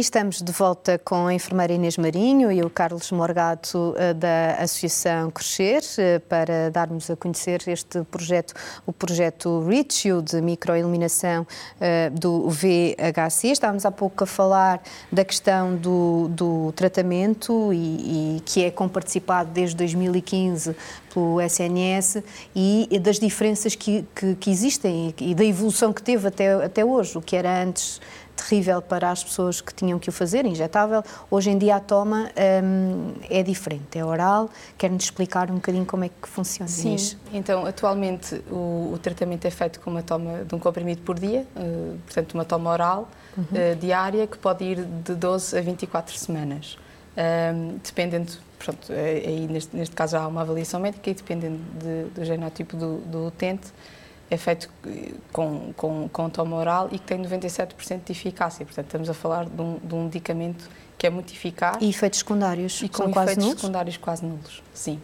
[0.00, 5.30] estamos de volta com a enfermeira Inês Marinho e o Carlos Morgato eh, da Associação
[5.30, 8.54] Crescer eh, para darmos a conhecer este projeto,
[8.86, 11.46] o projeto REACH, de microiluminação
[11.78, 13.48] eh, do VHC.
[13.48, 14.82] Estávamos há pouco a falar
[15.12, 20.74] da questão do, do tratamento e, e que é comparticipado desde 2015
[21.12, 22.22] pelo SNS
[22.56, 27.18] e das diferenças que, que, que existem e da evolução que teve até, até hoje,
[27.18, 28.00] o que era antes
[28.40, 31.02] terrível para as pessoas que tinham que o fazer, injetável.
[31.30, 32.30] Hoje em dia a toma
[32.64, 34.48] hum, é diferente, é oral.
[34.78, 37.18] Quer-nos explicar um bocadinho como é que funciona Sim, isso?
[37.32, 41.46] então atualmente o, o, tratamento é feito com uma toma de um comprimido por dia,
[41.56, 43.44] uh, portanto uma toma oral uhum.
[43.44, 46.78] uh, diária que pode ir de 12 a 24 semanas.
[47.16, 52.04] Um, dependendo, pronto, eh, aí neste, neste caso há uma avaliação médica e dependendo de,
[52.14, 53.66] do genótipo do, do utente,
[54.30, 54.70] é feito
[55.32, 58.64] com, com, com toma oral e que tem 97% de eficácia.
[58.64, 61.78] Portanto, estamos a falar de um, de um medicamento que é muito eficaz.
[61.80, 63.60] E efeitos secundários e com quase nulos?
[63.60, 65.00] secundários quase nulos, sim.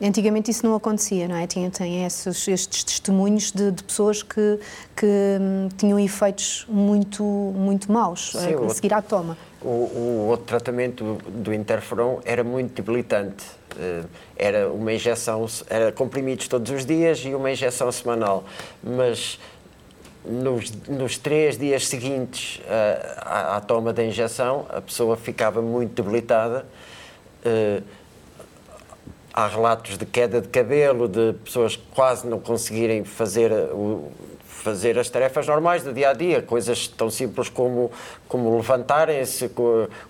[0.00, 1.46] Antigamente isso não acontecia, não é?
[1.46, 4.60] Tinha, tem esses, estes testemunhos de, de pessoas que,
[4.94, 5.06] que
[5.40, 9.36] hum, tinham efeitos muito, muito maus Sim, a, a seguir à toma.
[9.60, 13.44] O, o, outro tratamento do interferon era muito debilitante.
[13.76, 14.04] Eh,
[14.36, 18.44] era uma injeção, era comprimidos todos os dias e uma injeção semanal.
[18.82, 19.38] Mas
[20.24, 26.02] nos, nos três dias seguintes uh, à, à, toma da injeção, a pessoa ficava muito
[26.02, 26.66] debilitada.
[27.44, 27.82] Uh,
[29.38, 34.10] há relatos de queda de cabelo, de pessoas quase não conseguirem fazer o,
[34.58, 37.90] fazer as tarefas normais do dia a dia, coisas tão simples como,
[38.26, 39.50] como levantarem-se,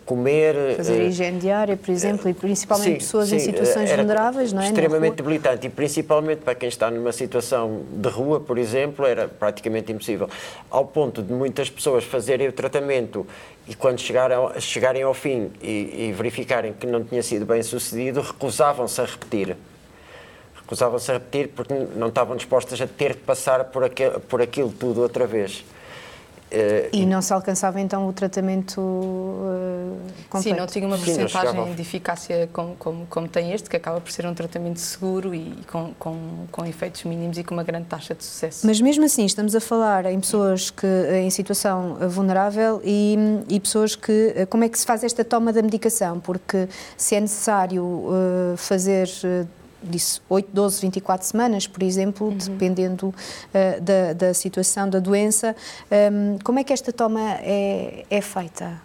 [0.04, 0.76] comer.
[0.76, 4.62] Fazer uh, higiene diária, por exemplo, e principalmente sim, pessoas sim, em situações vulneráveis, não
[4.62, 4.66] é?
[4.66, 9.92] Extremamente debilitante e principalmente para quem está numa situação de rua, por exemplo, era praticamente
[9.92, 10.28] impossível.
[10.70, 13.26] Ao ponto de muitas pessoas fazerem o tratamento
[13.68, 18.20] e quando chegaram, chegarem ao fim e, e verificarem que não tinha sido bem sucedido,
[18.22, 19.56] recusavam-se a repetir
[20.68, 24.70] recusavam-se a repetir porque não estavam dispostas a ter que passar por, aquel, por aquilo
[24.70, 25.64] tudo outra vez.
[26.50, 29.98] Uh, e não se alcançava então o tratamento uh,
[30.30, 30.42] completo?
[30.42, 34.10] Sim, não tinha uma porcentagem de eficácia como, como, como, tem este, que acaba por
[34.10, 38.14] ser um tratamento seguro e com, com, com, efeitos mínimos e com uma grande taxa
[38.14, 38.66] de sucesso.
[38.66, 40.86] Mas mesmo assim, estamos a falar em pessoas que
[41.22, 44.46] em situação vulnerável e, e pessoas que.
[44.48, 46.18] Como é que se faz esta toma da medicação?
[46.18, 49.06] Porque se é necessário uh, fazer
[49.82, 52.36] disse 8, 12, 24 semanas, por exemplo, uhum.
[52.36, 55.54] dependendo uh, da, da, situação da doença.
[55.90, 58.80] Um, como é que esta toma é, é feita?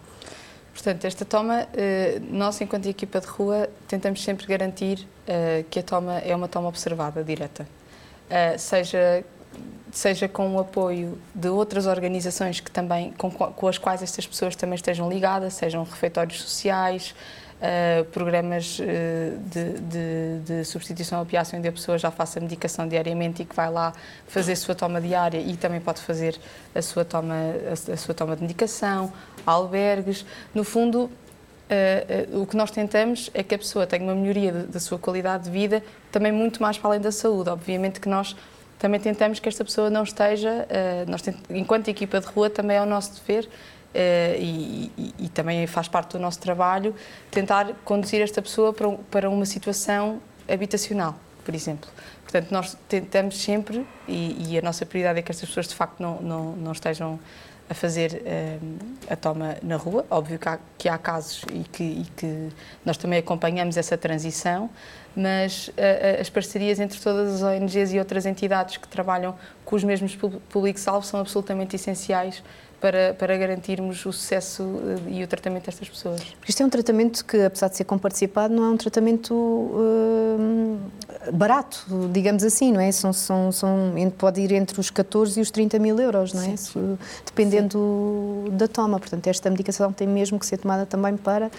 [0.74, 5.84] Portanto, esta toma, uh, nós, enquanto equipa de rua, tentamos sempre garantir uh, que a
[5.84, 7.68] toma é uma toma observada, direta.
[8.58, 9.24] seja
[9.92, 14.56] seja com o apoio de outras organizações que também com, com as quais estas pessoas
[14.56, 17.14] também estejam ligadas, sejam refeitórios sociais,
[17.64, 18.84] uh, programas uh,
[19.50, 23.72] de, de, de, substituição opiácea onde a pessoa já faça medicação diariamente e que vai
[23.72, 23.94] lá
[24.28, 26.38] fazer a sua toma diária e também pode fazer
[26.76, 29.12] a sua toma, a, a sua toma de medicação,
[29.46, 30.26] albergues.
[30.54, 31.10] No fundo,
[31.64, 35.00] Uh, uh, o que nós tentamos é que a pessoa tenha uma melhoria da sua
[35.00, 35.82] qualidade de vida,
[36.12, 37.50] também muito mais para além da saúde.
[37.50, 38.36] Obviamente que nós
[38.78, 42.76] também tentamos que esta pessoa não esteja, uh, nós tent, enquanto equipa de rua, também
[42.76, 43.50] é o nosso dever
[43.94, 46.96] e, e, e, também faz parte do nosso trabalho
[47.30, 51.16] tentar conduzir esta pessoa para, para uma situação habitacional,
[51.46, 51.90] por exemplo.
[52.24, 56.00] Portanto, nós tentamos sempre, e, e, a nossa prioridade é que estas pessoas de facto
[56.00, 57.20] não, não, não estejam
[57.70, 60.06] a fazer uh, a toma na rua.
[60.10, 62.50] Óbvio que há, que há casos e que, e que,
[62.86, 64.70] nós também acompanhamos essa transição,
[65.16, 69.84] mas uh, as parcerias entre todas as ONGs e outras entidades que trabalham com os
[69.84, 70.16] mesmos
[70.50, 72.44] públicos-alvo são absolutamente essenciais
[72.84, 74.62] para, para garantirmos o sucesso
[75.08, 76.22] eh, e o tratamento destas pessoas.
[76.46, 80.38] Isto é um tratamento que, apesar de ser comparticipado, não é um tratamento uh,
[81.32, 82.92] barato, digamos assim, não é?
[82.92, 86.56] São, são, são, pode ir entre os 14 e os 30 mil euros, não é?
[86.58, 86.98] Sim.
[87.26, 88.58] Dependendo Sim.
[88.58, 89.00] da toma.
[89.00, 91.50] Portanto, esta medicação tem mesmo que ser tomada também para,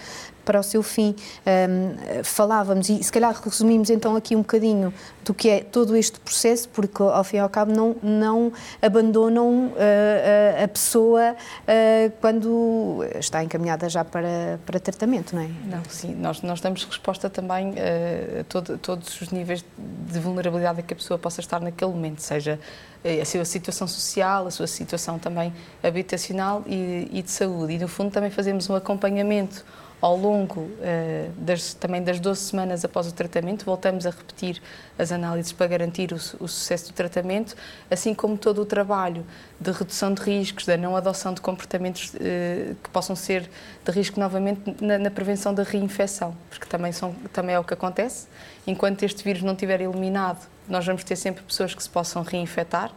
[0.45, 1.15] para o seu fim.
[1.45, 4.93] Um, falávamos, e se calhar resumimos então aqui um bocadinho
[5.25, 9.67] do que é todo este processo, porque ao fim e ao cabo não, não abandonam
[9.67, 15.49] uh, a pessoa uh, quando está encaminhada já para, para tratamento, não é?
[15.65, 20.81] Não, sim, nós, nós damos resposta também uh, a todo, todos os níveis de vulnerabilidade
[20.83, 22.59] que a pessoa possa estar naquele momento, seja
[23.21, 25.53] a sua situação social, a sua situação também
[25.83, 27.73] habitacional e, e de saúde.
[27.73, 29.63] E, no fundo, também fazemos um acompanhamento
[30.05, 34.61] ao longo uh, das, também das 12 semanas após o tratamento, voltamos a repetir
[34.99, 37.55] as análises para garantir o, o, sucesso do tratamento,
[37.89, 39.25] assim como todo o trabalho
[39.59, 43.49] de redução de riscos, da não adoção de comportamentos uh, que possam ser
[43.83, 47.73] de risco novamente na, na, prevenção da reinfecção, porque também, são, também é o que
[47.73, 48.27] acontece.
[48.67, 52.91] Enquanto este vírus não estiver eliminado, nós vamos ter sempre pessoas que se possam reinfectar.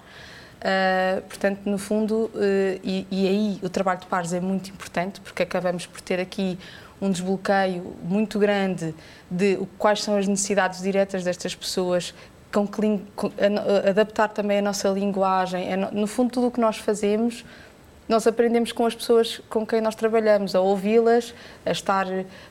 [0.59, 5.21] Uh, portanto, no fundo, uh, e, e, aí o trabalho de pares é muito importante,
[5.21, 6.59] porque acabamos por ter aqui
[7.01, 8.95] um desbloqueio muito grande
[9.31, 12.15] de quais são as necessidades diretas destas pessoas,
[12.53, 13.31] com que, com,
[13.89, 15.69] adaptar também a nossa linguagem.
[15.93, 17.45] No fundo, tudo o que nós fazemos
[18.09, 21.35] nós aprendemos com as pessoas com quem nós trabalhamos, a ouvi-las,
[21.65, 22.07] a estar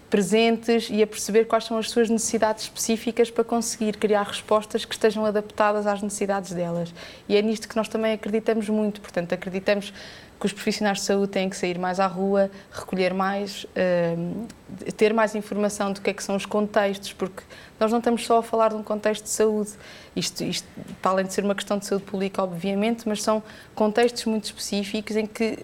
[0.08, 4.94] presentes e a perceber quais são as suas necessidades específicas para conseguir criar respostas que
[4.94, 6.94] estejam adaptadas às necessidades delas.
[7.28, 9.92] E é nisto que nós também acreditamos muito, portanto, acreditamos
[10.40, 14.48] que os profissionais de saúde têm que sair mais à rua, recolher mais, uh,
[14.96, 17.44] ter mais informação do que é que são os contextos, porque
[17.80, 19.72] nós não estamos só a falar de um contexto de saúde,
[20.16, 20.68] isto, isto
[21.02, 23.42] para além de ser uma questão de saúde pública, obviamente, mas são
[23.76, 25.58] contextos muito específicos em que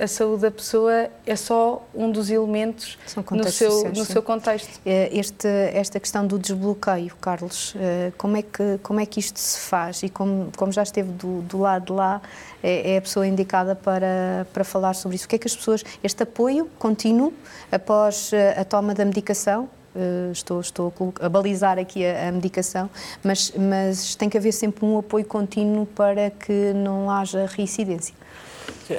[0.00, 2.98] a, a saúde da pessoa é só um dos elementos
[3.30, 4.80] no seu, no seu contexto.
[4.86, 9.38] É, este, esta questão do desbloqueio, Carlos, eh, como é que, como é que isto
[9.38, 10.02] se faz?
[10.02, 12.22] E como, como já esteve do, do lado de lá,
[12.62, 15.26] é, é a pessoa indicada para, para falar sobre isso.
[15.26, 17.32] O que é que as pessoas, este apoio contínuo
[17.70, 22.88] após eh, a toma da medicação, Uh, estou, estou a balizar aqui a, a, medicação,
[23.24, 28.14] mas, mas tem que haver sempre um apoio contínuo para que não haja reincidência.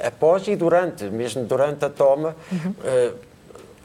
[0.06, 2.72] Após e durante, mesmo durante a toma, uhum.
[2.72, 3.14] uh,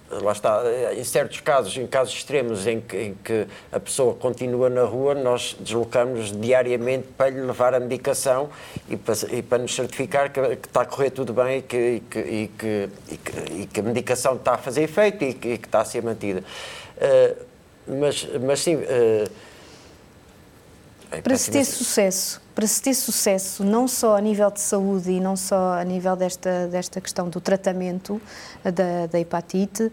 [0.09, 0.63] lá está,
[0.95, 5.13] em certos casos, em casos extremos em que, em que, a pessoa continua na rua,
[5.13, 8.50] nós deslocamos diariamente para lhe levar a medicação
[8.89, 11.77] e para, e para nos certificar que, que, está a correr tudo bem e que,
[11.77, 12.89] e que,
[13.51, 16.44] e que, a medicação está a fazer efeito e que, está a ser mantida.
[16.98, 17.45] Uh,
[18.00, 18.75] mas, mas sim.
[18.75, 19.46] Uh,
[21.24, 25.19] para se ter sucesso, para se ter sucesso, não só a nível de saúde e
[25.19, 28.21] não só a nível desta, desta questão do tratamento
[28.63, 29.92] da, da hepatite,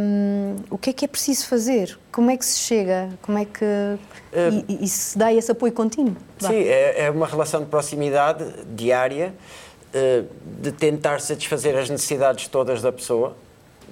[0.00, 1.98] um, o que é que é preciso fazer?
[2.10, 3.10] Como é que se chega?
[3.20, 3.64] Como é que.
[3.64, 6.16] Uh, e, e, se dá esse apoio contínuo?
[6.38, 8.44] Sim, é, é, uma relação de proximidade
[8.74, 9.34] diária,
[9.94, 10.26] uh,
[10.62, 13.36] de tentar satisfazer as necessidades todas da pessoa,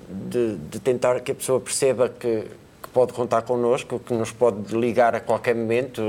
[0.09, 2.47] de, de tentar que a pessoa perceba que
[2.95, 6.01] pode contar connosco, que nos pode ligar a qualquer momento,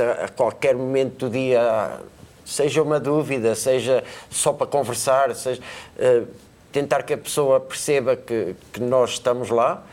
[0.00, 2.00] a, a qualquer momento do dia,
[2.44, 5.60] seja uma dúvida, seja só para conversar, seja,
[5.98, 6.26] uh,
[6.72, 9.84] tentar que a pessoa perceba que, que nós estamos lá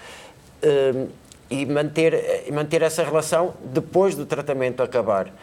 [1.50, 5.34] e manter, manter essa relação depois do tratamento acabar.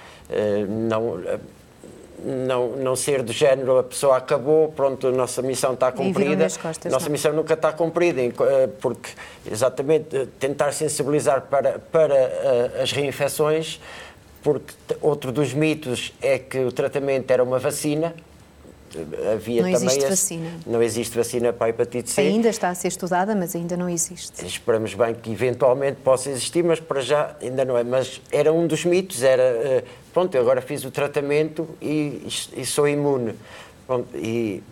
[0.69, 1.19] Não,
[2.25, 6.49] não, não ser do género a pessoa acabou, pronto, a nossa missão está cumprida.
[6.61, 7.13] Costas, nossa não.
[7.13, 9.11] missão nunca está cumprida, eh, porque
[9.51, 13.81] exatamente eh, tentar sensibilizar para, para uh, as reinfecções,
[14.43, 18.15] porque outro dos mitos é que o tratamento era uma vacina,
[19.33, 20.51] havia não também existe esse, vacina.
[20.67, 22.21] Não existe vacina para a hepatite C.
[22.21, 24.45] Ainda está a ser estudada, mas ainda não existe.
[24.45, 27.85] Esperamos bem que eventualmente possa existir, mas para já ainda não é.
[27.85, 32.27] Mas era um dos mitos, era, eh, pronto, agora fiz o tratamento e,
[32.57, 33.35] e sou imune.
[33.87, 34.63] Pronto, e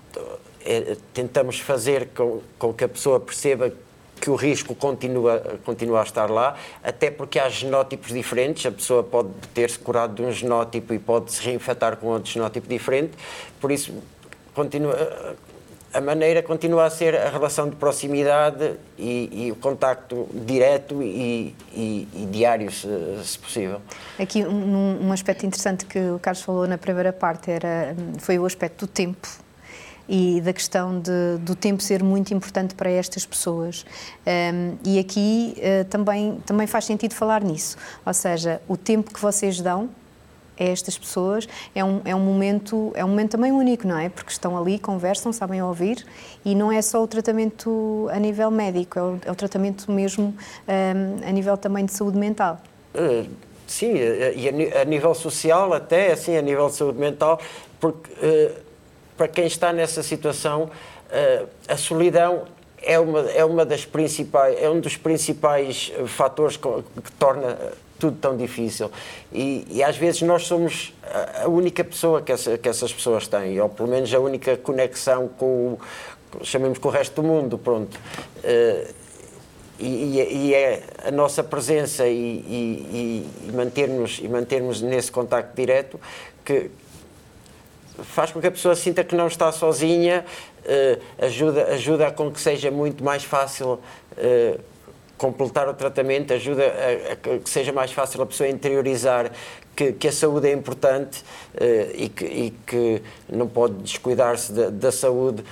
[0.64, 3.72] é, tentamos fazer com, com que a pessoa perceba
[4.20, 9.02] que o risco continua, continua a estar lá, até porque há genótipos diferentes, a pessoa
[9.02, 13.12] pode ter-se curado de um genótipo e pode se reinfectar com outro genótipo diferente,
[13.60, 13.92] por isso
[14.54, 15.36] continua,
[15.94, 21.54] a maneira continua a ser a relação de proximidade e, e o contacto direto e,
[21.72, 22.88] e, e diário, se,
[23.22, 23.80] se, possível.
[24.18, 28.44] Aqui um, um, aspecto interessante que o Carlos falou na primeira parte era, foi o
[28.44, 29.28] aspecto do tempo
[30.08, 33.86] e da questão de, do tempo ser muito importante para estas pessoas.
[34.26, 39.20] Um, e aqui uh, também, também faz sentido falar nisso, ou seja, o tempo que
[39.20, 39.88] vocês dão
[40.58, 41.48] a estas pessoas.
[41.74, 44.08] É um, é um momento é um momento também único não é?
[44.08, 46.04] Porque estão ali conversam sabem ouvir
[46.44, 50.34] e não é só o tratamento a nível médico é o, é o tratamento mesmo
[50.68, 52.60] um, a nível também de saúde mental.
[52.94, 53.28] Uh,
[53.66, 57.40] sim e a, nível social até assim a nível de saúde mental
[57.80, 58.64] porque uh,
[59.16, 60.68] para quem está nessa situação,
[61.68, 62.42] a solidão
[62.84, 67.56] é uma, é uma das principais, é um dos principais eh, fatores que torna
[68.04, 68.90] tudo tão difícil.
[69.32, 70.92] E, e, às vezes nós somos
[71.42, 75.26] a única pessoa que, essa, que essas pessoas têm, ou pelo menos a única conexão
[75.28, 75.78] com,
[76.36, 77.98] o, chamemos com o resto do mundo, pronto.
[78.38, 78.94] Uh,
[79.78, 85.98] e, e, é a nossa presença e, e, e mantermos e mantermos nesse contacto direto
[86.44, 86.70] que
[88.04, 90.24] faz com que a pessoa sinta que não está sozinha,
[90.60, 93.80] uh, ajuda, ajuda com que seja muito mais fácil
[94.12, 94.73] uh,
[95.24, 99.30] completar o tratamento, ajuda a, a, que seja mais fácil a pessoa interiorizar
[99.74, 104.68] que, que a saúde é importante uh, e, que, e, que, não pode descuidar-se da,
[104.68, 105.42] da saúde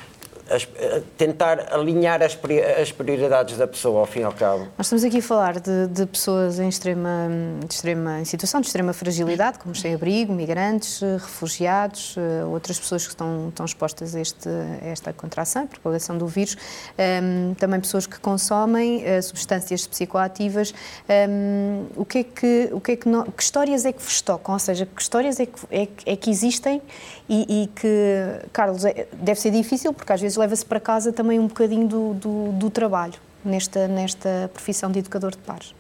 [0.51, 0.69] as,
[1.17, 2.39] tentar alinhar as,
[2.81, 4.69] as, prioridades da pessoa, ao fim e ao cabo.
[4.77, 7.29] Nós estamos aqui a falar de, de pessoas em extrema,
[7.69, 13.11] extrema em situação de extrema fragilidade, como sem-abrigo, migrantes, eh, refugiados, eh, outras pessoas que
[13.11, 17.81] estão, estão expostas a, este, a esta contração, a propagação do vírus, um, ehm, também
[17.81, 20.73] pessoas que consomem substâncias psicoativas.
[21.09, 24.03] Um, ehm, o que é que, o que, é que, não, que histórias é que
[24.03, 24.55] vos tocam?
[24.55, 26.83] Ou seja, que histórias é que, é, é que existem
[27.29, 31.39] e, e que, Carlos, é, deve ser difícil, porque às vezes leva-se para casa também
[31.39, 35.75] um bocadinho do, do, do, trabalho nesta, nesta profissão de educador de pares.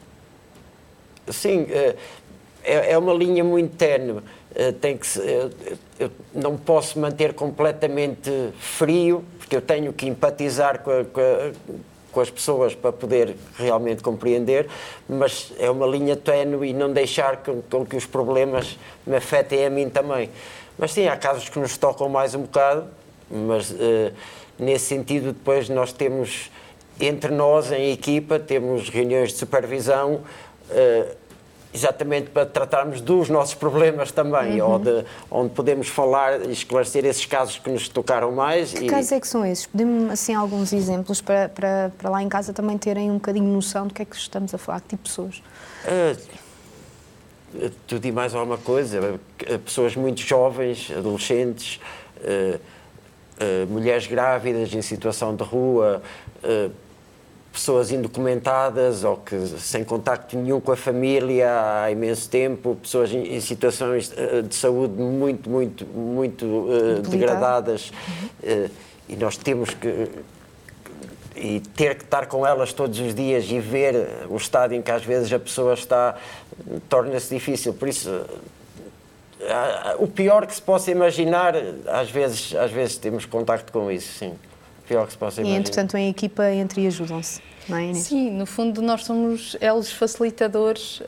[1.28, 1.96] Sim, eh,
[2.64, 4.22] é, é uma linha muito tenue.
[4.54, 5.06] Eh, tem que
[5.98, 11.52] eu não posso manter completamente frio, porque eu tenho que empatizar com, a, com, a,
[12.10, 14.68] com as pessoas para poder realmente compreender,
[15.08, 19.64] mas é uma linha tenue e não deixar com, com que os problemas me afetem
[19.64, 20.28] a mim também.
[20.78, 22.86] Mas sim, há casos que nos tocam mais um bocado,
[23.30, 24.12] mas uh,
[24.58, 26.50] nesse sentido depois nós temos,
[27.00, 30.20] entre nós em equipa, temos reuniões de supervisão,
[30.70, 31.22] uh,
[31.74, 34.74] exatamente para tratarmos dos nossos problemas também, uhum.
[34.74, 38.72] onde, onde podemos falar e esclarecer esses casos que nos tocaram mais.
[38.72, 38.88] Que e...
[38.88, 39.66] casos é que são esses?
[39.66, 43.86] Podemos assim alguns exemplos para, para, para lá em casa também terem um bocadinho noção
[43.86, 45.42] do que é que estamos a falar, que tipo de pessoas?
[45.86, 49.18] Uh, tudo e mais alguma coisa.
[49.64, 51.80] Pessoas muito jovens, adolescentes,
[52.18, 52.60] uh,
[53.42, 56.02] uh, mulheres grávidas em situação de rua,
[56.42, 56.70] uh,
[57.52, 63.34] pessoas indocumentadas ou que sem contacto nenhum com a família há imenso tempo, pessoas em,
[63.34, 64.10] em situações
[64.48, 66.66] de saúde muito, muito, muito
[67.10, 67.92] degradadas.
[68.42, 68.68] Uhum.
[69.06, 70.08] e nós temos que
[71.36, 74.90] e ter que estar com elas todos os dias e ver o estado em que
[74.90, 76.16] às vezes a pessoa está
[76.88, 77.72] torna-se difícil.
[77.74, 78.24] Por isso,
[79.98, 81.54] o pior que se possa imaginar,
[81.86, 84.34] às vezes, às vezes temos contacto com isso, sim.
[84.84, 85.58] O pior que se possa imaginar.
[85.58, 87.40] E, entretanto, em equipa, entre ajudam-se.
[87.68, 87.98] Não é, Inês?
[87.98, 91.04] Sim, no fundo nós somos elos facilitadores, uh,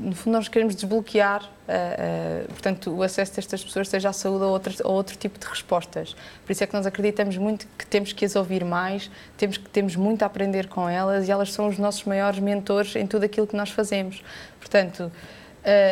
[0.00, 4.44] no fundo nós queremos desbloquear, uh, uh, portanto, o acesso destas pessoas, seja à saúde
[4.44, 6.14] ou, outro ou outro tipo de respostas.
[6.44, 9.68] Por isso é que nós acreditamos muito que temos que as ouvir mais, temos, que
[9.68, 13.24] temos muito a aprender com elas e elas são os nossos maiores mentores em tudo
[13.24, 14.22] aquilo que nós fazemos.
[14.60, 15.10] Portanto...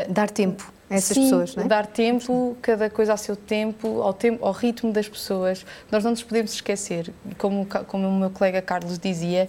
[0.09, 1.69] Dar tempo a essas sim, pessoas, não é?
[1.69, 5.65] dar tempo, cada coisa ao seu tempo, ao, tempo, ao ritmo das pessoas.
[5.91, 9.49] Nós não nos podemos esquecer, como, como o meu colega Carlos dizia,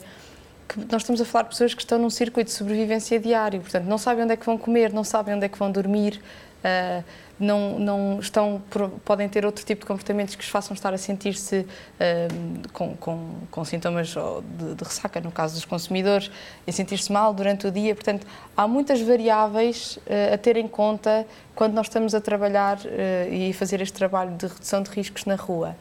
[0.67, 3.85] que nós estamos a falar de pessoas que estão num circuito de sobrevivência diário, portanto,
[3.85, 6.21] não sabem onde é que vão comer, não sabem onde é que vão dormir,
[6.65, 7.03] uh,
[7.39, 8.61] não, não estão,
[9.03, 13.29] podem ter outro tipo de comportamentos que os façam estar a sentir-se uh, com, com,
[13.51, 16.31] com, sintomas de, de, ressaca, no caso dos consumidores,
[16.65, 17.93] e sentir-se mal durante o dia.
[17.93, 22.79] Portanto, há muitas variáveis uh, a ter em conta quando nós estamos a trabalhar
[23.31, 25.73] e fazer este trabalho de redução de riscos na rua.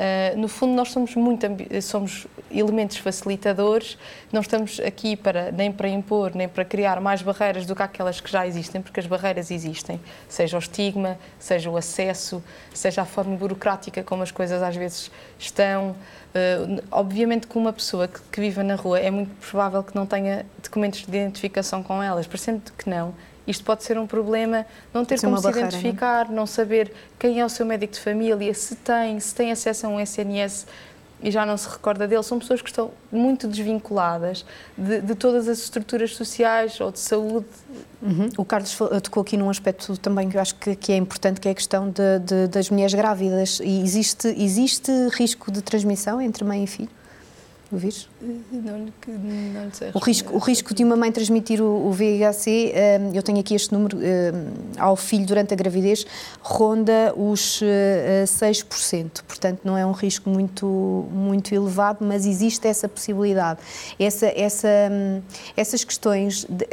[0.00, 1.46] Uh, no fundo, nós somos muito
[1.82, 3.98] somos elementos facilitadores,
[4.32, 8.18] não estamos aqui para, nem para impor, nem para criar mais barreiras do que aquelas
[8.18, 12.42] que já existem, porque as barreiras existem, seja o estigma, seja o acesso,
[12.72, 15.90] seja a forma burocrática como as coisas às vezes estão.
[15.90, 20.06] Uh, obviamente que uma pessoa que, que viva na rua é muito provável que não
[20.06, 23.12] tenha documentos de identificação com elas, parecendo que não,
[23.46, 26.36] isto pode ser um problema, não ter como se barreira, identificar, não?
[26.36, 29.88] não saber quem é o seu médico de família, se tem, se tem acesso a
[29.88, 30.66] um SNS
[31.22, 32.22] e já não se recorda dele.
[32.22, 34.44] São pessoas que estão muito desvinculadas
[34.76, 37.46] de, de todas as estruturas sociais ou de saúde.
[38.02, 38.28] Uhum.
[38.36, 41.48] O Carlos tocou aqui num aspecto também que eu acho que, que é importante, que
[41.48, 43.60] é a questão de, de, das mulheres grávidas.
[43.62, 46.99] E existe, existe risco de transmissão entre mãe e filho?
[47.72, 48.08] O vírus?
[48.20, 49.90] Não, não sei.
[49.94, 53.54] O risco, o risco de uma mãe transmitir o, o VIH-C, hum, eu tenho aqui
[53.54, 54.02] este número, hum,
[54.78, 56.04] ao filho durante a gravidez,
[56.42, 57.62] ronda os
[58.24, 59.18] 6%.
[59.20, 60.66] Uh, Portanto, não é um risco muito,
[61.12, 63.60] muito elevado, mas existe essa possibilidade.
[63.98, 65.22] Essa, essa, hum,
[65.56, 66.66] essas questões de,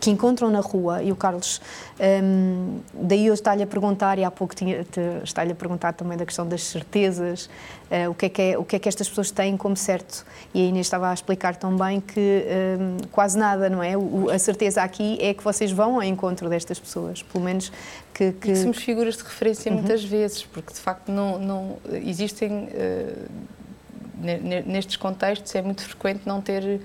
[0.00, 1.60] que encontram na rua, e o Carlos,
[2.22, 4.54] um, daí eu está-lhe a perguntar, e há pouco
[5.24, 7.50] está-lhe a perguntar também da questão das certezas,
[7.90, 10.24] uh, o, que é que é, o que é que estas pessoas têm como certo,
[10.54, 12.44] e a Inês estava a explicar tão bem que
[12.78, 13.96] um, quase nada, não é?
[13.96, 17.72] O, a certeza aqui é que vocês vão ao encontro destas pessoas, pelo menos
[18.14, 18.32] que...
[18.32, 18.52] que...
[18.52, 19.78] E somos figuras de referência uhum.
[19.78, 22.64] muitas vezes, porque de facto não, não existem...
[22.64, 23.56] Uh,
[24.18, 26.80] nestes contextos é muito frequente não ter, uh,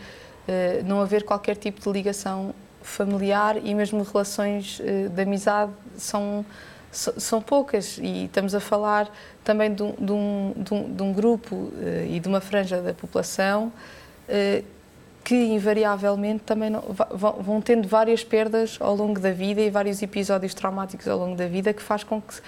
[0.86, 6.46] não haver qualquer tipo de ligação familiar e mesmo relações uh, de amizade são
[6.92, 7.98] são poucas.
[8.02, 9.10] E estamos a falar
[9.46, 11.72] também de um, de um, de um, grupo
[12.10, 13.72] e de uma franja da população
[15.24, 16.84] que invariavelmente também não,
[17.40, 21.48] vão, tendo várias perdas ao longo da vida e vários episódios traumáticos ao longo da
[21.48, 22.42] vida que faz com que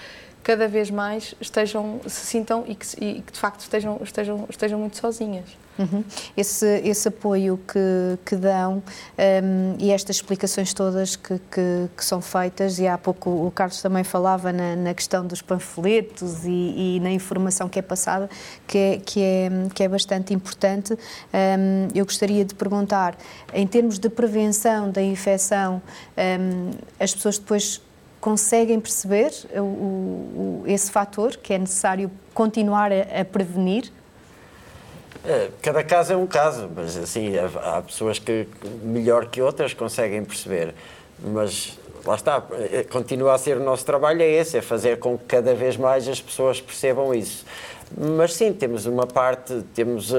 [0.44, 4.78] cada vez mais estejam se sintam e que, e que de facto estejam estejam estejam
[4.78, 5.64] muito sozinhas.
[5.76, 6.04] Uhum.
[6.36, 8.80] Esse, esse apoio que, que dão
[9.42, 13.82] um, e estas explicações todas que, que, que, são feitas, e há pouco o Carlos
[13.82, 18.30] também falava na, na questão dos panfletos e, e, na informação que é passada,
[18.68, 20.94] que é, que é, que é bastante importante.
[20.94, 23.16] Um, eu gostaria de perguntar,
[23.52, 25.82] em termos de prevenção da infecção,
[26.16, 26.70] um,
[27.00, 27.80] as pessoas depois
[28.24, 33.92] conseguem perceber o, o, esse fator que é necessário continuar a, a prevenir?
[35.22, 38.48] É, cada caso é um caso, mas assim, há pessoas que
[38.82, 40.74] melhor que outras conseguem perceber.
[41.22, 45.18] Mas lá está, é, continua a ser o nosso trabalho, é esse, é fazer com
[45.18, 47.44] que cada vez mais as pessoas percebam isso.
[47.94, 50.16] Mas sim, temos uma parte, temos uh,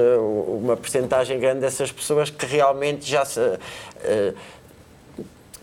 [0.62, 3.40] uma percentagem grande dessas pessoas que realmente já se.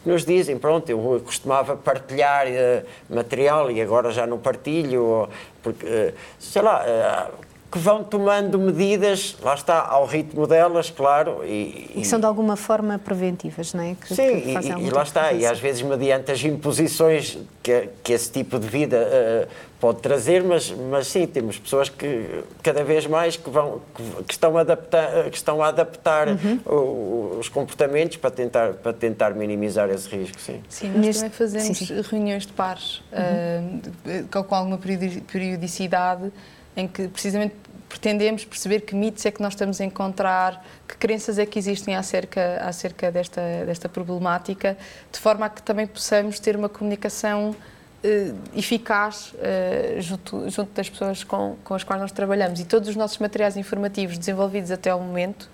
[0.05, 5.29] Uh, nos dizem, pronto, eu costumava partilhar uh, material e agora já não partilho,
[5.61, 7.29] porque, sei lá,
[7.73, 11.43] que vão tomando medidas, lá está, ao ritmo delas, claro.
[11.43, 13.95] E, e que são de alguma forma preventivas, não é?
[13.95, 18.13] Que, sim, que e, e lá está, e às vezes mediante as imposições que, que
[18.13, 19.49] esse tipo de vida uh,
[19.79, 24.33] pode trazer, mas, mas sim, temos pessoas que cada vez mais que, vão, que, que
[24.33, 27.39] estão, a adaptar, que estão a adaptar uhum.
[27.39, 30.61] os comportamentos para tentar, para tentar minimizar esse risco, sim.
[30.69, 31.21] Sim, nós Neste...
[31.23, 32.01] também fazemos sim, sim.
[32.01, 33.81] reuniões de pares uhum.
[34.29, 36.31] uh, com alguma periodicidade
[36.75, 37.55] em que precisamente
[37.93, 41.95] pretendemos perceber que mitos é que nós estamos a encontrar, que crenças é que existem
[41.95, 44.75] acerca, acerca desta, desta problemática,
[45.11, 47.55] de forma a que também possamos ter uma comunicação
[48.03, 52.59] eh, eficaz eh, junto, junto, das pessoas com, com as quais nós trabalhamos.
[52.59, 55.47] E todos os nossos materiais informativos desenvolvidos até ao momento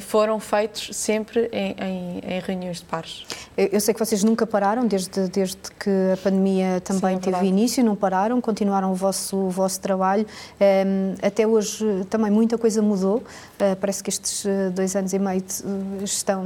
[0.00, 3.26] foram feitos sempre em, em, em, reuniões de pares.
[3.56, 7.30] Eu sei que vocês nunca pararam, desde, desde que a pandemia também Sim, é teve
[7.30, 7.46] verdade.
[7.46, 10.26] início, não pararam, continuaram o vosso, o vosso trabalho.
[10.60, 13.16] Ehm, até hoje também muita coisa mudou.
[13.16, 15.42] Uh, parece que estes dois anos e meio
[16.02, 16.44] estão,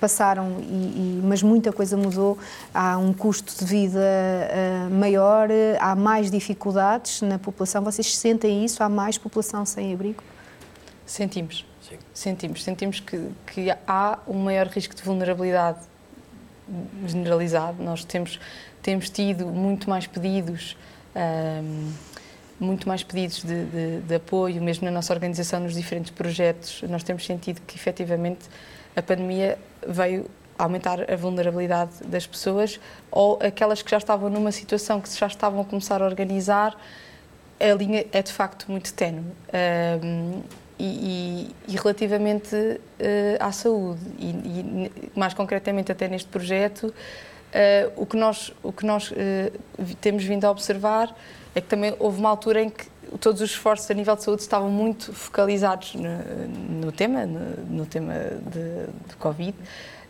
[0.00, 2.38] passaram, e, e, mas muita coisa mudou.
[2.72, 4.00] Há um custo de vida
[4.90, 7.82] maior, há mais dificuldades na população.
[7.82, 8.82] Vocês sentem isso?
[8.82, 10.22] Há mais população sem abrigo?
[11.04, 12.30] Sentimos Sim.
[12.30, 15.80] Sentimos, sentimos que, que há um maior risco de vulnerabilidade
[17.06, 17.82] generalizado.
[17.82, 18.38] Nós temos,
[18.82, 20.76] temos tido muito mais pedidos,
[22.58, 26.82] muito mais pedidos de, de, de, apoio, mesmo na nossa organização, nos diferentes projetos.
[26.88, 28.48] Nós temos sentido que, efetivamente,
[28.96, 32.78] a pandemia veio aumentar a vulnerabilidade das pessoas
[33.10, 36.76] ou aquelas que já estavam numa situação que já estavam a começar a organizar,
[37.58, 39.24] a linha é de facto muito tenue.
[40.84, 42.80] E, e, relativamente uh,
[43.38, 44.00] à saúde.
[44.18, 49.14] E, e, mais concretamente até neste projeto uh, o que nós o que nós uh,
[50.00, 51.14] temos vindo a observar
[51.54, 52.86] é que também houve uma altura em que
[53.20, 57.86] todos os esforços a nível de saúde estavam muito focalizados no, no tema no, no,
[57.86, 59.54] tema de, de covid.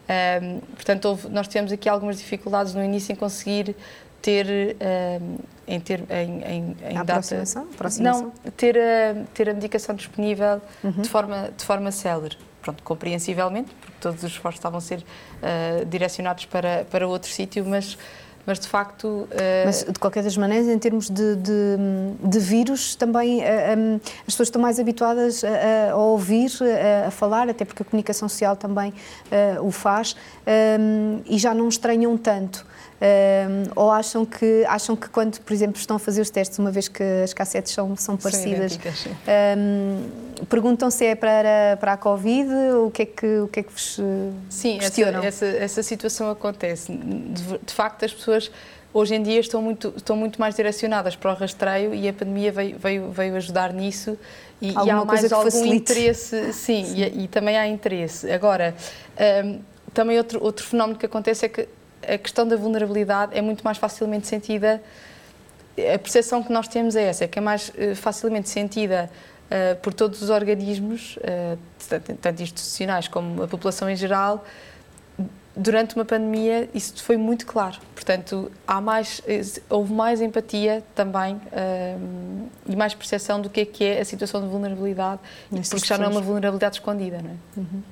[0.09, 3.75] Um, portanto houve, nós tivemos aqui algumas dificuldades no início em conseguir
[4.21, 7.63] ter uh, em ter em, em, em data aproximação?
[7.75, 8.33] aproximação?
[8.45, 10.91] não ter a, ter a medicação disponível uhum.
[10.91, 15.85] de forma de forma célere pronto compreensivelmente porque todos os esforços estavam a ser uh,
[15.87, 17.97] direcionados para para outro sítio mas
[18.47, 19.07] mas de facto.
[19.07, 19.29] Uh...
[19.65, 21.77] Mas de qualquer das maneiras, em termos de, de,
[22.23, 23.43] de vírus, também uh,
[23.77, 27.87] um, as pessoas estão mais habituadas a, a ouvir, a, a, falar, até porque a
[27.87, 30.17] comunicação social também uh, o faz,
[30.81, 32.67] um, e já não estranham tanto.
[33.03, 36.71] Um, ou acham que, acham que quando, por exemplo, estão a fazer os testes, uma
[36.71, 38.79] vez que as cassetes são, são parecidas,
[39.59, 42.49] um, perguntam se é para, para a Covid,
[42.87, 43.99] o que é que, o que, é que vos
[44.49, 45.21] Sim, questionam?
[45.21, 46.93] Essa, essa, essa situação acontece.
[46.93, 48.53] De, de facto, as pessoas
[48.95, 52.53] hoje em dia estão muito, estão muito mais direcionadas para o rastreio e a pandemia
[52.53, 54.17] veio, veio, veio ajudar nisso
[54.61, 55.77] e, e há mais algum facilite.
[55.77, 57.03] interesse, sim, sim.
[57.03, 58.31] E, e, também há interesse.
[58.31, 58.77] Agora,
[59.45, 59.59] um,
[59.93, 61.69] também outro, outro fenómeno que acontece é que
[62.07, 64.83] a questão da vulnerabilidade é muito mais facilmente sentida.
[65.79, 69.11] A percepção que nós temos é essa, é que é mais uh, facilmente sentida
[69.47, 71.59] uh, por todos os organismos, uh,
[72.21, 74.45] tanto institucionais como a população em geral.
[75.55, 77.79] Durante uma pandemia, isso foi muito claro.
[77.95, 79.21] Portanto, há mais,
[79.69, 81.39] houve mais empatia também
[82.67, 86.07] e mais percepção do que é, que é a situação de vulnerabilidade, porque já não
[86.07, 87.35] é uma vulnerabilidade escondida, não é?
[87.59, 87.83] Uhum.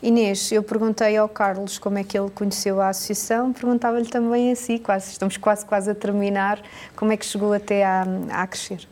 [0.00, 4.56] Inês, eu perguntei ao Carlos como é que ele conheceu a associação, perguntava-lhe também a
[4.56, 6.62] si, quase, estamos quase quase a terminar,
[6.94, 8.86] como é que chegou até a, a crescer?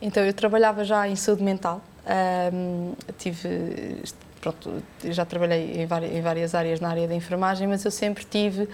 [0.00, 1.80] Então, eu trabalhava já em saúde mental,
[3.16, 4.02] tive,
[4.42, 8.22] pronto, já trabalhei em várias, em várias, áreas na área da enfermagem, mas eu sempre
[8.24, 8.68] tive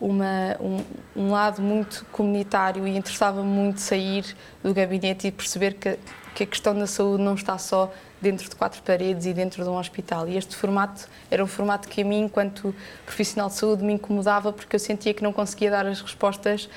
[0.00, 0.82] uma, um,
[1.14, 4.24] um lado muito comunitário e interessava-me muito sair
[4.64, 5.96] do gabinete e perceber que,
[6.34, 9.68] que a questão da saúde não está só dentro de quatro paredes e dentro de
[9.68, 10.28] um hospital.
[10.28, 14.52] E este formato era um formato que a mim, enquanto profissional de saúde, me incomodava
[14.52, 16.68] porque eu sentia que não conseguia dar as respostas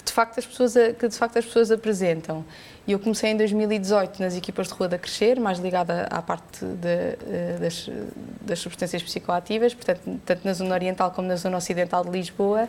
[0.00, 2.44] que de facto as pessoas, que de facto as pessoas apresentam.
[2.86, 6.64] E eu comecei em 2018 nas equipas de rua da Crescer, mais ligada à parte
[6.64, 7.90] de, eh, das,
[8.40, 12.68] das substâncias psicoativas, portanto, tanto na zona oriental como na zona ocidental de Lisboa.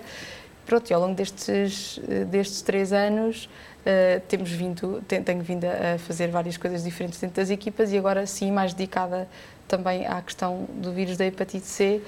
[0.66, 3.50] Pronto, e ao longo destes, eh, destes três anos
[3.82, 8.26] uh, temos vindo, tenho vindo a fazer várias coisas diferentes dentro das equipas e agora
[8.26, 9.28] sim mais dedicada
[9.67, 12.02] também à questão do vírus da hepatite C,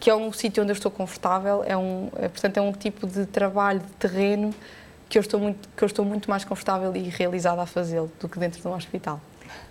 [0.00, 3.06] que é um sítio onde eu estou confortável, é um, é, portanto é um tipo
[3.06, 4.52] de trabalho de terreno
[5.08, 8.28] que eu estou muito, que eu estou muito mais confortável e realizada a fazê-lo do
[8.28, 9.20] que dentro de um hospital.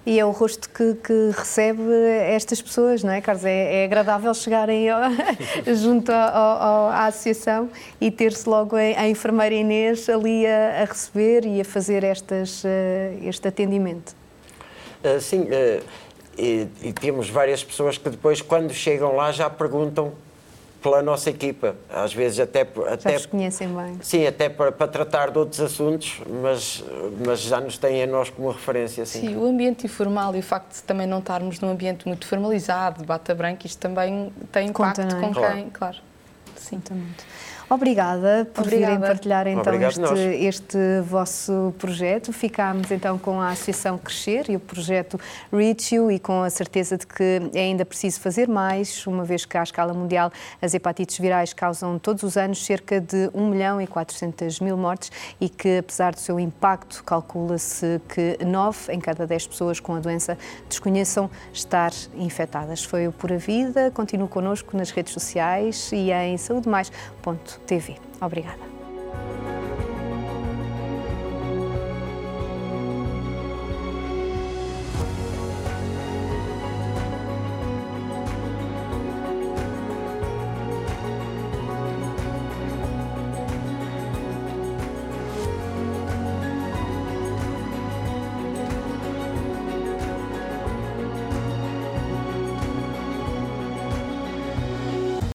[0.05, 1.81] E é o rosto que, que recebe
[2.27, 3.45] estas pessoas, não é, Carlos?
[3.45, 5.01] É, é agradável chegarem ao,
[5.73, 7.69] junto ao, ao, à associação
[8.01, 12.65] e ter-se logo a, a, enfermeira Inês ali a, a, receber e a fazer estas,
[12.65, 12.67] uh,
[13.23, 14.13] este atendimento.
[15.03, 15.83] Uh, sim, uh,
[16.37, 20.11] e, e temos várias pessoas que depois, quando chegam lá, já perguntam
[20.83, 21.75] pela nossa equipa.
[21.89, 22.61] Às vezes até...
[22.61, 23.97] até já conhecem bem.
[24.01, 26.83] Sim, até para, para, tratar de outros assuntos, mas,
[27.25, 29.05] mas já nos têm a nós como referência.
[29.05, 32.27] Sim, sim o ambiente informal e o facto de também não estarmos num ambiente muito
[32.27, 35.19] formalizado, bata branca, isto também tem impacto Conta, é?
[35.21, 35.55] com claro.
[35.55, 35.69] quem...
[35.69, 35.97] Claro.
[36.57, 36.81] Sim.
[36.91, 37.23] Muito.
[37.73, 38.93] Obrigada por Obrigada.
[38.93, 40.77] virem partilhar então este, este,
[41.09, 42.31] vosso projeto.
[42.31, 45.19] Ficámos então com a Associação Crescer e o projeto
[45.51, 49.43] Reach You e com a certeza de que é ainda preciso fazer mais, uma vez
[49.43, 50.31] que à escala mundial
[50.61, 55.11] as hepatites virais causam todos os anos cerca de 1 milhão e 400 mil mortes
[55.41, 59.99] e que apesar do seu impacto calcula-se que 9 em cada 10 pessoas com a
[59.99, 60.37] doença
[60.69, 62.83] desconheçam estar infectadas.
[62.83, 67.97] Foi o Pura Vida, continue connosco nas redes sociais e em saúdemais.com TV.
[68.21, 68.63] Obrigada.